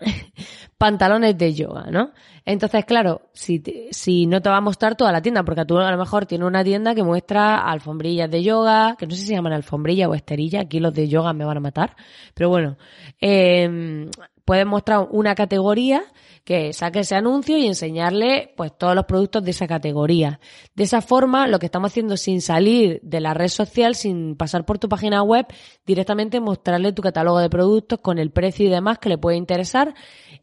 pantalones 0.78 1.36
de 1.36 1.54
yoga, 1.54 1.90
¿no? 1.90 2.12
Entonces, 2.44 2.84
claro, 2.84 3.22
si, 3.32 3.62
si 3.90 4.26
no 4.26 4.40
te 4.40 4.48
va 4.48 4.56
a 4.56 4.60
mostrar 4.60 4.96
toda 4.96 5.12
la 5.12 5.22
tienda, 5.22 5.44
porque 5.44 5.64
tú 5.64 5.78
a 5.78 5.90
lo 5.90 5.98
mejor 5.98 6.26
tienes 6.26 6.46
una 6.46 6.64
tienda 6.64 6.94
que 6.94 7.02
muestra 7.02 7.58
alfombrillas 7.58 8.30
de 8.30 8.42
yoga, 8.42 8.96
que 8.98 9.06
no 9.06 9.14
sé 9.14 9.20
si 9.20 9.26
se 9.28 9.34
llaman 9.34 9.52
alfombrilla 9.52 10.08
o 10.08 10.14
esterilla, 10.14 10.62
aquí 10.62 10.80
los 10.80 10.94
de 10.94 11.08
yoga 11.08 11.32
me 11.32 11.44
van 11.44 11.58
a 11.58 11.60
matar, 11.60 11.96
pero 12.34 12.48
bueno, 12.48 12.76
eh, 13.20 14.08
puedes 14.50 14.66
mostrar 14.66 15.06
una 15.12 15.36
categoría 15.36 16.02
que 16.42 16.72
saque 16.72 16.98
ese 16.98 17.14
anuncio 17.14 17.56
y 17.56 17.68
enseñarle 17.68 18.52
pues 18.56 18.76
todos 18.76 18.96
los 18.96 19.04
productos 19.04 19.44
de 19.44 19.52
esa 19.52 19.68
categoría. 19.68 20.40
De 20.74 20.82
esa 20.82 21.02
forma, 21.02 21.46
lo 21.46 21.60
que 21.60 21.66
estamos 21.66 21.92
haciendo 21.92 22.16
sin 22.16 22.42
salir 22.42 22.98
de 23.04 23.20
la 23.20 23.32
red 23.32 23.46
social, 23.46 23.94
sin 23.94 24.34
pasar 24.34 24.66
por 24.66 24.80
tu 24.80 24.88
página 24.88 25.22
web, 25.22 25.46
directamente 25.86 26.40
mostrarle 26.40 26.92
tu 26.92 27.00
catálogo 27.00 27.38
de 27.38 27.48
productos 27.48 28.00
con 28.00 28.18
el 28.18 28.32
precio 28.32 28.66
y 28.66 28.70
demás 28.70 28.98
que 28.98 29.08
le 29.08 29.18
puede 29.18 29.36
interesar 29.36 29.94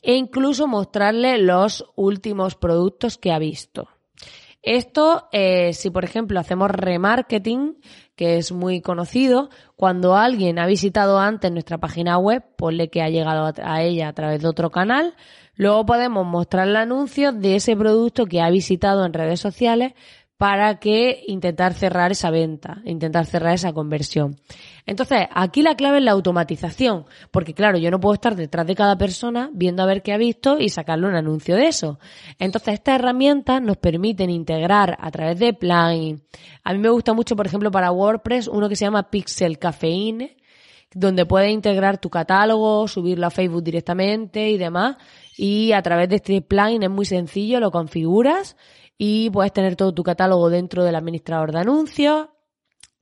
e 0.02 0.16
incluso 0.16 0.68
mostrarle 0.68 1.38
los 1.38 1.84
últimos 1.98 2.56
productos 2.56 3.18
que 3.18 3.34
ha 3.34 3.40
visto. 3.40 3.90
Esto, 4.62 5.30
eh, 5.32 5.74
si 5.74 5.90
por 5.90 6.04
ejemplo 6.04 6.40
hacemos 6.40 6.72
remarketing, 6.72 7.78
que 8.16 8.38
es 8.38 8.52
muy 8.52 8.82
conocido, 8.82 9.50
cuando 9.76 10.16
alguien 10.16 10.60
ha 10.60 10.66
visitado 10.66 11.20
antes 11.20 11.52
nuestra 11.52 11.78
página 11.78 12.18
web, 12.18 12.44
ponle 12.58 12.90
que 12.90 13.02
ha 13.02 13.10
llegado 13.10 13.54
a 13.64 13.82
ella 13.84 14.10
a 14.10 14.14
través 14.14 14.42
de 14.42 14.48
otro 14.48 14.72
canal, 14.72 15.16
luego 15.56 15.86
podemos 15.86 16.26
mostrarle 16.26 16.80
anuncios 16.80 17.40
de 17.40 17.56
ese 17.56 17.76
producto 17.76 18.26
que 18.26 18.42
ha 18.42 18.50
visitado 18.50 19.06
en 19.06 19.14
redes 19.14 19.40
sociales 19.40 19.94
para 20.38 20.79
que 20.79 21.24
intentar 21.27 21.74
cerrar 21.74 22.12
esa 22.12 22.29
venta, 22.29 22.82
intentar 22.86 23.25
cerrar 23.25 23.56
esa 23.56 23.74
conversión. 23.74 24.39
Entonces, 24.86 25.27
aquí 25.34 25.63
la 25.63 25.75
clave 25.75 25.98
es 25.98 26.03
la 26.03 26.12
automatización, 26.12 27.06
porque 27.32 27.56
claro, 27.56 27.79
yo 27.79 27.89
no 27.89 28.00
puedo 28.00 28.13
estar 28.13 28.36
detrás 28.36 28.67
de 28.67 28.75
cada 28.75 28.98
persona 28.98 29.50
viendo 29.51 29.82
a 29.82 29.88
ver 29.88 30.03
qué 30.03 30.13
ha 30.13 30.17
visto 30.17 30.60
y 30.60 30.70
sacarle 30.70 31.08
un 31.08 31.15
anuncio 31.15 31.56
de 31.56 31.67
eso. 31.67 32.00
Entonces, 32.38 32.75
estas 32.75 33.00
herramientas 33.00 33.63
nos 33.63 33.77
permiten 33.77 34.29
integrar 34.29 34.96
a 35.01 35.10
través 35.10 35.39
de 35.39 35.53
plugins. 35.53 36.22
A 36.63 36.74
mí 36.74 36.79
me 36.79 36.89
gusta 36.89 37.13
mucho, 37.13 37.36
por 37.36 37.48
ejemplo, 37.48 37.72
para 37.72 37.91
WordPress, 37.91 38.48
uno 38.48 38.70
que 38.70 38.75
se 38.75 38.86
llama 38.86 39.10
Pixel 39.10 39.58
Caffeine, 39.58 40.38
donde 40.94 41.25
puedes 41.25 41.51
integrar 41.51 41.98
tu 41.98 42.12
catálogo, 42.12 42.88
subirlo 42.88 43.25
a 43.25 43.32
Facebook 43.32 43.63
directamente 43.63 44.51
y 44.51 44.58
demás. 44.60 44.98
Y 45.36 45.72
a 45.72 45.82
través 45.82 46.10
de 46.10 46.17
este 46.17 46.41
plugin 46.41 46.84
es 46.84 46.89
muy 46.91 47.06
sencillo, 47.06 47.60
lo 47.60 47.72
configuras 47.72 48.56
y 48.98 49.30
puedes 49.30 49.54
tener 49.54 49.75
todo 49.75 49.94
tu 49.94 50.04
catálogo 50.04 50.50
dentro 50.50 50.84
del 50.84 50.96
administrador 50.96 51.51
de 51.51 51.60
anuncios. 51.60 52.30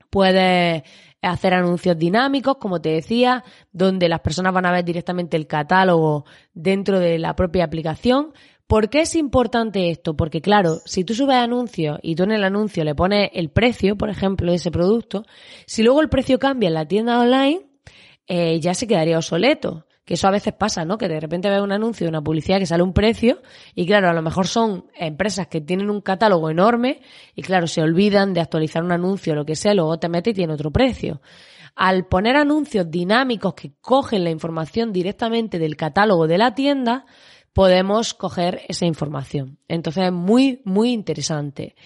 Puedes 0.10 0.84
hacer 1.22 1.54
anuncios 1.54 1.98
dinámicos, 1.98 2.58
como 2.58 2.82
te 2.82 2.90
decía, 2.90 3.44
donde 3.72 4.10
las 4.10 4.22
personas 4.22 4.54
van 4.54 4.66
a 4.66 4.72
ver 4.72 4.86
directamente 4.86 5.38
el 5.38 5.48
catálogo 5.48 6.26
dentro 6.54 7.00
de 7.00 7.18
la 7.18 7.36
propia 7.36 7.66
aplicación. 7.66 8.34
¿Por 8.68 8.90
qué 8.90 9.02
es 9.02 9.16
importante 9.16 9.90
esto? 9.90 10.16
Porque 10.16 10.42
claro, 10.42 10.80
si 10.86 11.04
tú 11.04 11.14
subes 11.14 11.36
anuncios 11.36 12.00
y 12.02 12.16
tú 12.16 12.24
en 12.24 12.32
el 12.32 12.44
anuncio 12.44 12.84
le 12.84 12.96
pones 12.96 13.30
el 13.34 13.50
precio, 13.50 13.96
por 13.96 14.10
ejemplo, 14.10 14.52
de 14.52 14.58
ese 14.58 14.72
producto, 14.72 15.24
si 15.68 15.84
luego 15.84 16.02
el 16.02 16.10
precio 16.10 16.40
cambia 16.40 16.68
en 16.68 16.74
la 16.74 16.88
tienda 16.88 17.20
online, 17.20 17.68
eh, 18.28 18.60
ya 18.60 18.74
se 18.74 18.88
quedaría 18.88 19.18
obsoleto 19.18 19.86
que 20.06 20.14
eso 20.14 20.28
a 20.28 20.32
veces 20.32 20.54
pasa, 20.54 20.86
¿no? 20.86 20.98
Que 20.98 21.08
de 21.08 21.20
repente 21.20 21.50
ves 21.50 21.62
un 21.62 21.72
anuncio 21.72 22.08
una 22.08 22.22
publicidad 22.22 22.60
que 22.60 22.68
sale 22.68 22.84
un 22.84 22.94
precio 22.94 23.42
y 23.74 23.86
claro, 23.88 24.08
a 24.10 24.14
lo 24.14 24.22
mejor 24.22 24.48
son 24.48 24.86
empresas 24.96 25.48
que 25.48 25.62
tienen 25.62 25.90
un 25.90 26.02
catálogo 26.02 26.50
enorme 26.50 27.02
y 27.34 27.42
claro, 27.42 27.66
se 27.66 27.82
olvidan 27.82 28.34
de 28.34 28.42
actualizar 28.42 28.84
un 28.84 28.92
anuncio 28.92 29.34
lo 29.34 29.46
que 29.46 29.56
sea, 29.56 29.74
luego 29.74 29.98
te 29.98 30.08
mete 30.08 30.30
y 30.30 30.34
tiene 30.34 30.54
otro 30.54 30.72
precio. 30.72 31.22
Al 31.76 32.06
poner 32.06 32.38
anuncios 32.38 32.90
dinámicos 32.90 33.54
que 33.56 33.74
cogen 33.82 34.24
la 34.24 34.30
información 34.30 34.94
directamente 34.94 35.60
del 35.60 35.76
catálogo 35.76 36.28
de 36.28 36.38
la 36.38 36.54
tienda, 36.54 37.06
podemos 37.56 38.14
coger 38.14 38.64
esa 38.68 38.86
información. 38.86 39.60
Entonces 39.70 40.04
es 40.08 40.12
muy, 40.12 40.62
muy 40.66 40.92
interesante. 40.92 41.78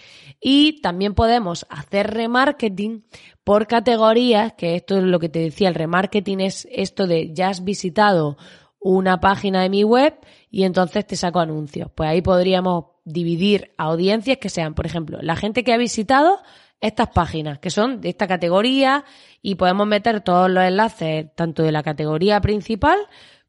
Y 0.42 0.82
también 0.82 1.14
podemos 1.14 1.68
hacer 1.70 2.12
remarketing 2.12 3.06
por 3.44 3.68
categorías, 3.68 4.54
que 4.54 4.76
esto 4.76 4.98
es 4.98 5.04
lo 5.04 5.20
que 5.20 5.30
te 5.30 5.38
decía, 5.38 5.70
el 5.70 5.76
remarketing 5.76 6.40
es 6.42 6.68
esto 6.72 7.06
de 7.06 7.36
ya 7.36 7.50
has 7.50 7.64
visitado 7.64 8.36
una 8.80 9.20
página 9.20 9.62
de 9.62 9.70
mi 9.70 9.84
web 9.84 10.16
y 10.50 10.64
entonces 10.64 11.06
te 11.06 11.16
saco 11.16 11.40
anuncios. 11.40 11.92
Pues 11.94 12.10
ahí 12.10 12.24
podríamos 12.24 12.86
dividir 13.06 13.72
audiencias 13.78 14.40
que 14.40 14.50
sean, 14.50 14.74
por 14.74 14.88
ejemplo, 14.88 15.20
la 15.22 15.36
gente 15.36 15.64
que 15.64 15.72
ha 15.72 15.78
visitado 15.78 16.40
estas 16.82 17.10
páginas, 17.10 17.60
que 17.60 17.70
son 17.70 18.02
de 18.02 18.10
esta 18.10 18.26
categoría 18.26 19.06
y 19.44 19.54
podemos 19.54 19.86
meter 19.86 20.22
todos 20.22 20.50
los 20.50 20.64
enlaces 20.64 21.28
tanto 21.36 21.62
de 21.62 21.72
la 21.72 21.84
categoría 21.84 22.42
principal 22.42 22.98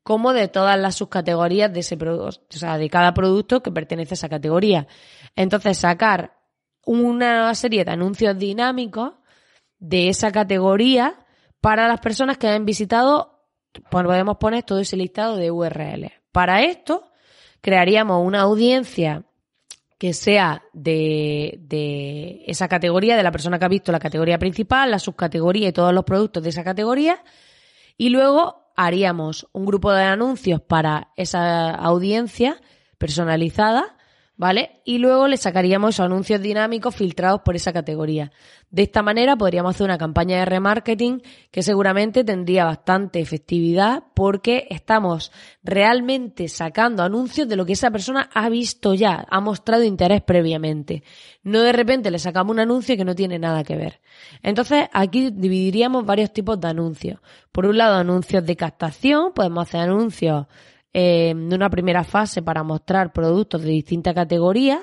como 0.03 0.33
de 0.33 0.49
todas 0.49 0.79
las 0.79 0.97
subcategorías 0.97 1.73
de 1.73 1.81
ese 1.81 1.97
producto, 1.97 2.41
o 2.55 2.59
sea, 2.59 2.79
de 2.79 2.89
cada 2.89 3.13
producto 3.13 3.63
que 3.63 3.71
pertenece 3.71 4.15
a 4.15 4.17
esa 4.17 4.29
categoría. 4.29 4.87
Entonces, 5.37 5.79
sacar 5.79 6.39
una 6.85 7.55
serie 7.55 7.85
de 7.85 7.93
anuncios 7.93 8.37
dinámicos 8.39 9.13
de 9.79 10.09
esa 10.09 10.33
categoría 10.33 11.27
para 11.61 11.89
las 11.89 12.01
personas 12.01 12.39
que 12.39 12.49
han 12.49 12.65
visitado, 12.65 13.45
pues 13.91 14.05
podemos 14.05 14.39
poner 14.39 14.63
todo 14.63 14.81
ese 14.81 14.97
listado 14.97 15.37
de 15.37 15.51
URL. 15.51 16.11
Para 16.33 16.63
esto, 16.63 17.11
crearíamos 17.61 18.25
una 18.25 18.41
audiencia 18.41 19.25
que 19.99 20.15
sea 20.15 20.63
de, 20.73 21.59
de, 21.61 22.43
esa 22.47 22.69
categoría, 22.69 23.19
de 23.19 23.23
la 23.23 23.33
persona 23.33 23.59
que 23.59 23.67
ha 23.67 23.69
visto 23.69 23.93
la 23.93 23.99
categoría 23.99 24.39
principal, 24.39 24.91
la 24.91 24.99
subcategoría 24.99 25.69
y 25.69 25.73
todos 25.73 25.93
los 25.93 26.05
productos 26.05 26.43
de 26.43 26.49
esa 26.49 26.65
categoría. 26.65 27.23
Y 27.99 28.09
luego 28.09 28.60
haríamos 28.87 29.47
un 29.53 29.67
grupo 29.67 29.93
de 29.93 30.05
anuncios 30.05 30.61
para 30.61 31.09
esa 31.17 31.71
audiencia 31.71 32.61
personalizada, 32.99 33.97
¿vale? 34.41 34.81
Y 34.87 34.97
luego 34.97 35.29
le 35.29 35.37
sacaríamos 35.37 36.01
anuncios 36.01 36.41
dinámicos 36.41 36.97
filtrados 36.97 37.43
por 37.43 37.57
esa 37.57 37.75
categoría. 37.75 38.33
De 38.71 38.85
esta 38.85 39.03
manera 39.03 39.37
podríamos 39.37 39.75
hacer 39.75 39.85
una 39.85 39.99
campaña 39.99 40.39
de 40.39 40.47
remarketing 40.47 41.21
que 41.51 41.63
seguramente 41.63 42.25
tendría 42.25 42.65
bastante 42.65 43.21
efectividad 43.21 44.05
porque 44.15 44.67
estamos 44.71 45.31
realmente 45.63 46.49
sacando 46.49 47.03
anuncios 47.03 47.49
de 47.49 47.57
lo 47.57 47.67
que 47.67 47.75
esa 47.75 47.91
persona 47.91 48.31
ha 48.33 48.49
visto 48.49 48.95
ya, 48.95 49.27
ha 49.29 49.41
mostrado 49.41 49.85
interés 49.85 50.23
previamente. 50.23 51.03
No 51.43 51.61
de 51.61 51.73
repente 51.73 52.11
le 52.11 52.19
sacamos 52.19 52.55
un 52.55 52.61
anuncio 52.61 52.97
que 52.97 53.05
no 53.05 53.15
tiene 53.15 53.39
nada 53.39 53.63
que 53.63 53.77
ver. 53.77 54.01
Entonces 54.43 54.89
aquí 54.95 55.29
dividiríamos 55.31 56.07
varios 56.07 56.33
tipos 56.33 56.59
de 56.59 56.69
anuncios. 56.69 57.21
Por 57.53 57.67
un 57.67 57.77
lado, 57.77 57.97
anuncios 57.97 58.47
de 58.47 58.57
captación, 58.57 59.35
podemos 59.35 59.69
hacer 59.69 59.81
anuncios 59.81 60.47
eh, 60.93 61.35
de 61.35 61.55
una 61.55 61.71
primera 61.71 62.05
fase 62.05 62.43
para 62.43 62.63
mostrar 62.63 63.13
productos 63.13 63.63
de 63.63 63.71
distintas 63.71 64.15
categorías 64.15 64.81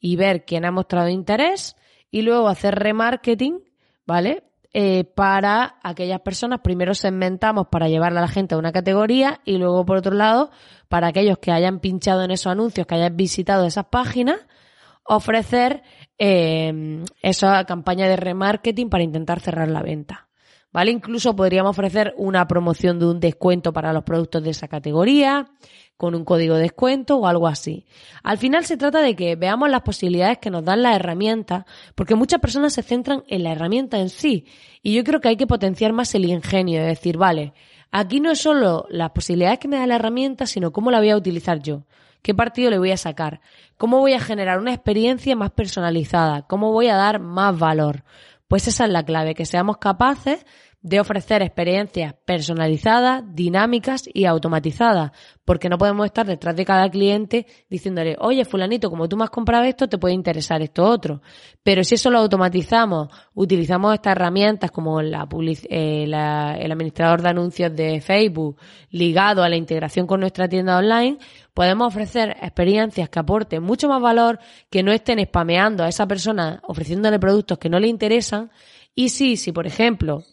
y 0.00 0.16
ver 0.16 0.44
quién 0.44 0.64
ha 0.64 0.70
mostrado 0.70 1.08
interés 1.08 1.76
y 2.10 2.22
luego 2.22 2.48
hacer 2.48 2.74
remarketing, 2.74 3.60
¿vale? 4.06 4.44
Eh, 4.74 5.04
para 5.04 5.76
aquellas 5.82 6.20
personas, 6.20 6.60
primero 6.60 6.94
segmentamos 6.94 7.66
para 7.68 7.88
llevarle 7.88 8.18
a 8.18 8.22
la 8.22 8.28
gente 8.28 8.54
a 8.54 8.58
una 8.58 8.72
categoría 8.72 9.40
y 9.44 9.58
luego, 9.58 9.84
por 9.84 9.98
otro 9.98 10.14
lado, 10.14 10.50
para 10.88 11.08
aquellos 11.08 11.38
que 11.38 11.52
hayan 11.52 11.80
pinchado 11.80 12.22
en 12.24 12.30
esos 12.30 12.50
anuncios, 12.50 12.86
que 12.86 12.94
hayan 12.94 13.16
visitado 13.16 13.66
esas 13.66 13.86
páginas 13.86 14.40
ofrecer 15.04 15.82
eh, 16.18 17.04
esa 17.22 17.64
campaña 17.64 18.08
de 18.08 18.16
remarketing 18.16 18.88
para 18.88 19.04
intentar 19.04 19.40
cerrar 19.40 19.68
la 19.68 19.82
venta. 19.82 20.28
¿Vale? 20.72 20.90
Incluso 20.90 21.36
podríamos 21.36 21.70
ofrecer 21.70 22.14
una 22.16 22.48
promoción 22.48 22.98
de 22.98 23.06
un 23.06 23.20
descuento 23.20 23.72
para 23.72 23.92
los 23.92 24.04
productos 24.04 24.42
de 24.42 24.50
esa 24.50 24.68
categoría, 24.68 25.50
con 25.96 26.14
un 26.14 26.24
código 26.24 26.56
de 26.56 26.62
descuento 26.62 27.18
o 27.18 27.26
algo 27.26 27.46
así. 27.46 27.86
Al 28.22 28.38
final 28.38 28.64
se 28.64 28.76
trata 28.76 29.00
de 29.00 29.14
que 29.14 29.36
veamos 29.36 29.70
las 29.70 29.82
posibilidades 29.82 30.38
que 30.38 30.50
nos 30.50 30.64
dan 30.64 30.82
las 30.82 30.96
herramientas, 30.96 31.64
porque 31.94 32.14
muchas 32.14 32.40
personas 32.40 32.72
se 32.72 32.82
centran 32.82 33.22
en 33.28 33.44
la 33.44 33.52
herramienta 33.52 33.98
en 33.98 34.08
sí. 34.08 34.46
Y 34.82 34.94
yo 34.94 35.04
creo 35.04 35.20
que 35.20 35.28
hay 35.28 35.36
que 35.36 35.46
potenciar 35.46 35.92
más 35.92 36.14
el 36.14 36.24
ingenio, 36.24 36.80
de 36.80 36.88
decir, 36.88 37.18
vale, 37.18 37.52
aquí 37.90 38.18
no 38.18 38.32
es 38.32 38.40
solo 38.40 38.86
las 38.88 39.10
posibilidades 39.10 39.58
que 39.58 39.68
me 39.68 39.76
da 39.76 39.86
la 39.86 39.96
herramienta, 39.96 40.46
sino 40.46 40.72
cómo 40.72 40.90
la 40.90 40.98
voy 40.98 41.10
a 41.10 41.16
utilizar 41.16 41.60
yo. 41.60 41.84
¿Qué 42.22 42.34
partido 42.34 42.70
le 42.70 42.78
voy 42.78 42.92
a 42.92 42.96
sacar? 42.96 43.40
¿Cómo 43.76 43.98
voy 43.98 44.12
a 44.12 44.20
generar 44.20 44.60
una 44.60 44.72
experiencia 44.72 45.34
más 45.34 45.50
personalizada? 45.50 46.42
¿Cómo 46.42 46.70
voy 46.72 46.86
a 46.86 46.96
dar 46.96 47.18
más 47.18 47.58
valor? 47.58 48.04
Pues 48.52 48.68
esa 48.68 48.84
es 48.84 48.90
la 48.90 49.02
clave, 49.02 49.34
que 49.34 49.46
seamos 49.46 49.78
capaces 49.78 50.44
de 50.82 51.00
ofrecer 51.00 51.40
experiencias 51.40 52.14
personalizadas, 52.26 53.22
dinámicas 53.34 54.04
y 54.12 54.26
automatizadas, 54.26 55.12
porque 55.46 55.70
no 55.70 55.78
podemos 55.78 56.04
estar 56.04 56.26
detrás 56.26 56.54
de 56.54 56.66
cada 56.66 56.90
cliente 56.90 57.46
diciéndole, 57.70 58.14
oye, 58.18 58.44
fulanito, 58.44 58.90
como 58.90 59.08
tú 59.08 59.16
me 59.16 59.24
has 59.24 59.30
comprado 59.30 59.64
esto, 59.64 59.88
te 59.88 59.96
puede 59.96 60.12
interesar 60.12 60.60
esto 60.60 60.84
otro. 60.84 61.22
Pero 61.62 61.82
si 61.82 61.94
eso 61.94 62.10
lo 62.10 62.18
automatizamos, 62.18 63.08
utilizamos 63.32 63.94
estas 63.94 64.16
herramientas 64.16 64.70
como 64.70 65.00
la, 65.00 65.26
eh, 65.70 66.04
la, 66.06 66.54
el 66.58 66.72
administrador 66.72 67.22
de 67.22 67.28
anuncios 67.30 67.74
de 67.74 68.02
Facebook 68.02 68.58
ligado 68.90 69.42
a 69.42 69.48
la 69.48 69.56
integración 69.56 70.06
con 70.06 70.20
nuestra 70.20 70.46
tienda 70.46 70.76
online, 70.76 71.16
podemos 71.54 71.88
ofrecer 71.88 72.36
experiencias 72.40 73.08
que 73.08 73.18
aporten 73.18 73.62
mucho 73.62 73.88
más 73.88 74.00
valor, 74.00 74.38
que 74.70 74.82
no 74.82 74.92
estén 74.92 75.24
spameando 75.24 75.84
a 75.84 75.88
esa 75.88 76.06
persona 76.06 76.60
ofreciéndole 76.64 77.18
productos 77.18 77.58
que 77.58 77.68
no 77.68 77.78
le 77.78 77.88
interesan. 77.88 78.50
Y 78.94 79.10
sí, 79.10 79.36
si 79.36 79.52
por 79.52 79.66
ejemplo 79.66 80.24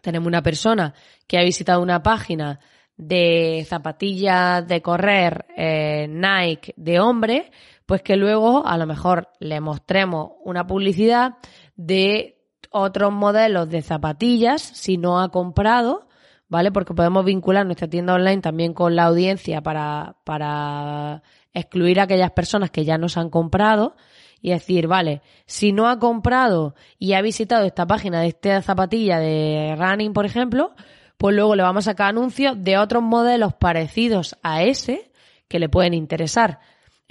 tenemos 0.00 0.26
una 0.26 0.42
persona 0.42 0.94
que 1.26 1.38
ha 1.38 1.42
visitado 1.42 1.82
una 1.82 2.02
página 2.02 2.60
de 2.96 3.64
zapatillas 3.68 4.66
de 4.66 4.82
correr 4.82 5.46
eh, 5.56 6.06
Nike 6.08 6.74
de 6.76 7.00
hombre, 7.00 7.50
pues 7.86 8.02
que 8.02 8.16
luego 8.16 8.66
a 8.66 8.76
lo 8.76 8.86
mejor 8.86 9.28
le 9.40 9.60
mostremos 9.60 10.32
una 10.44 10.66
publicidad 10.66 11.36
de 11.76 12.38
otros 12.70 13.12
modelos 13.12 13.68
de 13.68 13.82
zapatillas 13.82 14.62
si 14.62 14.96
no 14.96 15.20
ha 15.20 15.30
comprado, 15.30 16.08
¿vale? 16.52 16.70
Porque 16.70 16.92
podemos 16.92 17.24
vincular 17.24 17.64
nuestra 17.64 17.88
tienda 17.88 18.12
online 18.12 18.42
también 18.42 18.74
con 18.74 18.94
la 18.94 19.04
audiencia 19.04 19.62
para, 19.62 20.16
para 20.22 21.22
excluir 21.54 21.98
a 21.98 22.02
aquellas 22.02 22.30
personas 22.32 22.70
que 22.70 22.84
ya 22.84 22.98
nos 22.98 23.16
han 23.16 23.30
comprado 23.30 23.96
y 24.42 24.50
decir, 24.50 24.86
vale, 24.86 25.22
si 25.46 25.72
no 25.72 25.88
ha 25.88 25.98
comprado 25.98 26.74
y 26.98 27.14
ha 27.14 27.22
visitado 27.22 27.64
esta 27.64 27.86
página 27.86 28.20
de 28.20 28.28
esta 28.28 28.60
zapatilla 28.60 29.18
de 29.18 29.74
running, 29.78 30.12
por 30.12 30.26
ejemplo, 30.26 30.74
pues 31.16 31.34
luego 31.34 31.56
le 31.56 31.62
vamos 31.62 31.86
a 31.88 31.92
sacar 31.92 32.10
anuncios 32.10 32.62
de 32.62 32.76
otros 32.76 33.02
modelos 33.02 33.54
parecidos 33.54 34.36
a 34.42 34.62
ese 34.62 35.10
que 35.48 35.58
le 35.58 35.70
pueden 35.70 35.94
interesar. 35.94 36.60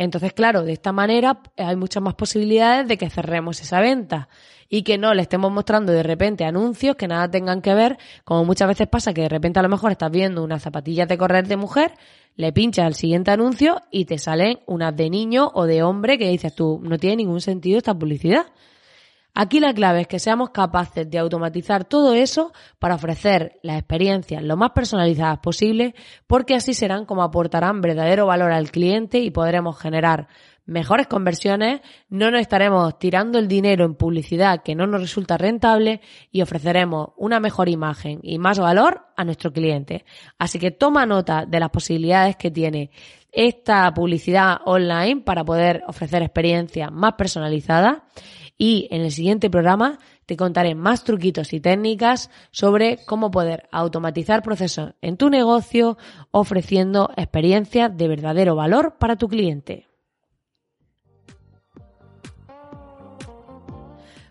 Entonces, 0.03 0.33
claro, 0.33 0.63
de 0.63 0.73
esta 0.73 0.91
manera 0.91 1.43
hay 1.57 1.75
muchas 1.75 2.01
más 2.01 2.15
posibilidades 2.15 2.87
de 2.87 2.97
que 2.97 3.11
cerremos 3.11 3.61
esa 3.61 3.81
venta 3.81 4.29
y 4.67 4.81
que 4.81 4.97
no 4.97 5.13
le 5.13 5.21
estemos 5.21 5.51
mostrando 5.51 5.91
de 5.91 6.01
repente 6.01 6.43
anuncios 6.43 6.95
que 6.95 7.07
nada 7.07 7.29
tengan 7.29 7.61
que 7.61 7.75
ver, 7.75 7.99
como 8.23 8.43
muchas 8.43 8.67
veces 8.67 8.87
pasa 8.87 9.13
que 9.13 9.21
de 9.21 9.29
repente 9.29 9.59
a 9.59 9.61
lo 9.61 9.69
mejor 9.69 9.91
estás 9.91 10.09
viendo 10.09 10.43
unas 10.43 10.63
zapatillas 10.63 11.07
de 11.07 11.19
correr 11.19 11.47
de 11.47 11.55
mujer, 11.55 11.91
le 12.35 12.51
pinchas 12.51 12.87
al 12.87 12.95
siguiente 12.95 13.29
anuncio 13.29 13.79
y 13.91 14.05
te 14.05 14.17
salen 14.17 14.61
unas 14.65 14.95
de 14.95 15.07
niño 15.11 15.51
o 15.53 15.65
de 15.65 15.83
hombre 15.83 16.17
que 16.17 16.29
dices 16.29 16.55
tú, 16.55 16.79
no 16.81 16.97
tiene 16.97 17.17
ningún 17.17 17.39
sentido 17.39 17.77
esta 17.77 17.93
publicidad. 17.93 18.47
Aquí 19.33 19.59
la 19.61 19.73
clave 19.73 20.01
es 20.01 20.07
que 20.07 20.19
seamos 20.19 20.49
capaces 20.49 21.09
de 21.09 21.17
automatizar 21.17 21.85
todo 21.85 22.13
eso 22.13 22.51
para 22.79 22.95
ofrecer 22.95 23.59
las 23.63 23.77
experiencias 23.77 24.43
lo 24.43 24.57
más 24.57 24.71
personalizadas 24.71 25.39
posible, 25.39 25.95
porque 26.27 26.55
así 26.55 26.73
serán 26.73 27.05
como 27.05 27.23
aportarán 27.23 27.79
verdadero 27.79 28.25
valor 28.25 28.51
al 28.51 28.71
cliente 28.71 29.19
y 29.19 29.31
podremos 29.31 29.79
generar 29.79 30.27
mejores 30.65 31.07
conversiones, 31.07 31.81
no 32.09 32.29
nos 32.31 32.41
estaremos 32.41 32.97
tirando 32.99 33.39
el 33.39 33.47
dinero 33.47 33.83
en 33.85 33.95
publicidad 33.95 34.61
que 34.63 34.75
no 34.75 34.85
nos 34.85 35.01
resulta 35.01 35.37
rentable 35.37 36.01
y 36.31 36.41
ofreceremos 36.41 37.09
una 37.17 37.39
mejor 37.39 37.67
imagen 37.67 38.19
y 38.23 38.37
más 38.37 38.59
valor 38.59 39.07
a 39.15 39.23
nuestro 39.23 39.51
cliente. 39.51 40.05
Así 40.37 40.59
que 40.59 40.71
toma 40.71 41.05
nota 41.05 41.45
de 41.45 41.59
las 41.59 41.69
posibilidades 41.69 42.35
que 42.35 42.51
tiene 42.51 42.91
esta 43.31 43.93
publicidad 43.93 44.59
online 44.65 45.21
para 45.21 45.43
poder 45.43 45.83
ofrecer 45.87 46.21
experiencias 46.21 46.91
más 46.91 47.13
personalizadas 47.13 47.99
y 48.61 48.87
en 48.91 49.01
el 49.01 49.11
siguiente 49.11 49.49
programa 49.49 49.97
te 50.27 50.37
contaré 50.37 50.75
más 50.75 51.03
truquitos 51.03 51.51
y 51.51 51.59
técnicas 51.59 52.29
sobre 52.51 52.99
cómo 53.07 53.31
poder 53.31 53.67
automatizar 53.71 54.43
procesos 54.43 54.93
en 55.01 55.17
tu 55.17 55.31
negocio 55.31 55.97
ofreciendo 56.29 57.09
experiencias 57.17 57.97
de 57.97 58.07
verdadero 58.07 58.55
valor 58.55 58.97
para 58.99 59.15
tu 59.15 59.27
cliente. 59.27 59.87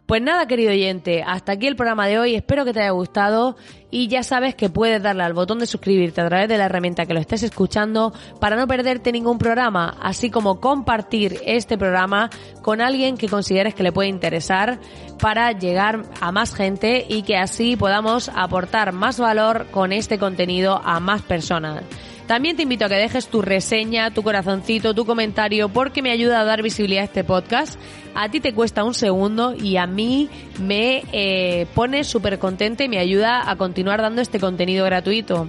Pues 0.07 0.23
nada, 0.23 0.47
querido 0.47 0.71
oyente, 0.71 1.25
hasta 1.25 1.51
aquí 1.51 1.67
el 1.67 1.75
programa 1.75 2.07
de 2.07 2.21
hoy. 2.21 2.37
Espero 2.37 2.65
que 2.65 2.73
te 2.73 2.83
haya 2.83 2.91
gustado 2.91 3.57
y 3.91 4.09
ya 4.09 4.23
sabes 4.23 4.55
que 4.55 4.71
puedes 4.71 5.03
darle 5.03 5.25
al 5.25 5.33
botón 5.33 5.59
de 5.59 5.67
suscribirte 5.67 6.21
a 6.21 6.29
través 6.29 6.49
de 6.49 6.59
la 6.59 6.67
herramienta 6.67 7.07
que 7.07 7.15
lo 7.15 7.21
estés 7.21 7.43
escuchando 7.43 8.13
para 8.39 8.57
no 8.57 8.67
perderte 8.67 9.13
ningún 9.13 9.39
programa, 9.39 9.97
así 10.01 10.31
como 10.31 10.61
compartir 10.61 11.41
este 11.45 11.77
programa 11.77 12.31
con 12.63 12.81
alguien 12.81 13.17
que 13.17 13.29
consideres 13.29 13.75
que 13.75 13.83
le 13.83 13.93
puede 13.93 14.09
interesar 14.09 14.79
para 15.21 15.53
llegar 15.53 16.05
a 16.21 16.33
más 16.33 16.55
gente 16.55 17.05
y 17.09 17.23
que 17.23 17.37
así 17.37 17.77
podamos 17.77 18.31
aportar 18.35 18.93
más 18.93 19.19
valor 19.19 19.67
con 19.71 19.93
este 19.93 20.19
contenido 20.19 20.81
a 20.85 21.01
más 21.01 21.23
personas. 21.23 21.83
También 22.31 22.55
te 22.55 22.63
invito 22.63 22.85
a 22.85 22.89
que 22.89 22.95
dejes 22.95 23.27
tu 23.27 23.43
reseña, 23.43 24.13
tu 24.13 24.23
corazoncito, 24.23 24.95
tu 24.95 25.05
comentario, 25.05 25.69
porque 25.69 26.01
me 26.01 26.13
ayuda 26.13 26.41
a 26.41 26.45
dar 26.45 26.63
visibilidad 26.63 27.03
a 27.03 27.07
este 27.07 27.25
podcast. 27.25 27.77
A 28.15 28.29
ti 28.29 28.39
te 28.39 28.55
cuesta 28.55 28.85
un 28.85 28.95
segundo 28.95 29.53
y 29.57 29.79
a 29.79 29.89
mí 29.89 30.29
me 30.61 31.03
eh, 31.11 31.67
pone 31.75 32.05
súper 32.05 32.39
contenta 32.39 32.85
y 32.85 32.89
me 32.89 33.01
ayuda 33.01 33.51
a 33.51 33.57
continuar 33.57 34.01
dando 34.01 34.23
este 34.23 34.39
contenido 34.39 34.85
gratuito. 34.85 35.49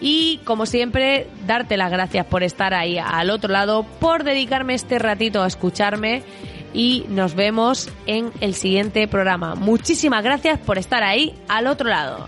Y 0.00 0.38
como 0.38 0.66
siempre, 0.66 1.28
darte 1.46 1.76
las 1.76 1.92
gracias 1.92 2.26
por 2.26 2.42
estar 2.42 2.74
ahí 2.74 2.98
al 2.98 3.30
otro 3.30 3.52
lado, 3.52 3.84
por 4.00 4.24
dedicarme 4.24 4.74
este 4.74 4.98
ratito 4.98 5.44
a 5.44 5.46
escucharme 5.46 6.24
y 6.74 7.04
nos 7.10 7.36
vemos 7.36 7.90
en 8.06 8.32
el 8.40 8.54
siguiente 8.54 9.06
programa. 9.06 9.54
Muchísimas 9.54 10.24
gracias 10.24 10.58
por 10.58 10.78
estar 10.78 11.04
ahí 11.04 11.36
al 11.46 11.68
otro 11.68 11.88
lado. 11.88 12.26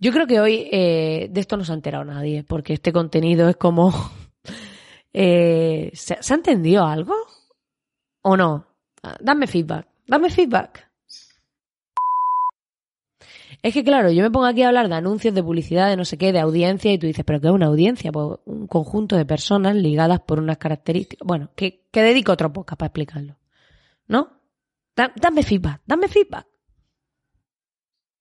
Yo 0.00 0.12
creo 0.12 0.26
que 0.26 0.40
hoy 0.40 0.68
eh, 0.70 1.28
de 1.30 1.40
esto 1.40 1.56
no 1.56 1.64
se 1.64 1.72
ha 1.72 1.74
enterado 1.74 2.04
nadie, 2.04 2.44
porque 2.44 2.74
este 2.74 2.92
contenido 2.92 3.48
es 3.48 3.56
como... 3.56 3.92
eh, 5.12 5.90
¿se, 5.94 6.16
¿Se 6.22 6.32
ha 6.34 6.36
entendido 6.36 6.84
algo? 6.84 7.14
¿O 8.22 8.36
no? 8.36 8.66
Ah, 9.02 9.16
Dame 9.20 9.46
feedback, 9.46 9.86
dame 10.06 10.30
feedback. 10.30 10.88
Es 13.60 13.74
que 13.74 13.82
claro, 13.82 14.12
yo 14.12 14.22
me 14.22 14.30
pongo 14.30 14.46
aquí 14.46 14.62
a 14.62 14.68
hablar 14.68 14.88
de 14.88 14.94
anuncios, 14.94 15.34
de 15.34 15.42
publicidad, 15.42 15.88
de 15.88 15.96
no 15.96 16.04
sé 16.04 16.16
qué, 16.16 16.32
de 16.32 16.38
audiencia, 16.38 16.92
y 16.92 16.98
tú 16.98 17.08
dices, 17.08 17.24
¿pero 17.24 17.40
qué 17.40 17.48
es 17.48 17.52
una 17.52 17.66
audiencia? 17.66 18.12
Pues 18.12 18.38
un 18.44 18.68
conjunto 18.68 19.16
de 19.16 19.24
personas 19.26 19.74
ligadas 19.74 20.20
por 20.20 20.38
unas 20.38 20.58
características. 20.58 21.26
Bueno, 21.26 21.50
que, 21.56 21.84
que 21.90 22.02
dedico 22.02 22.30
otro 22.32 22.52
podcast 22.52 22.78
para 22.78 22.86
explicarlo. 22.86 23.36
¿No? 24.06 24.28
Da- 24.94 25.12
dame 25.20 25.42
feedback, 25.42 25.80
dame 25.86 26.06
feedback. 26.06 26.46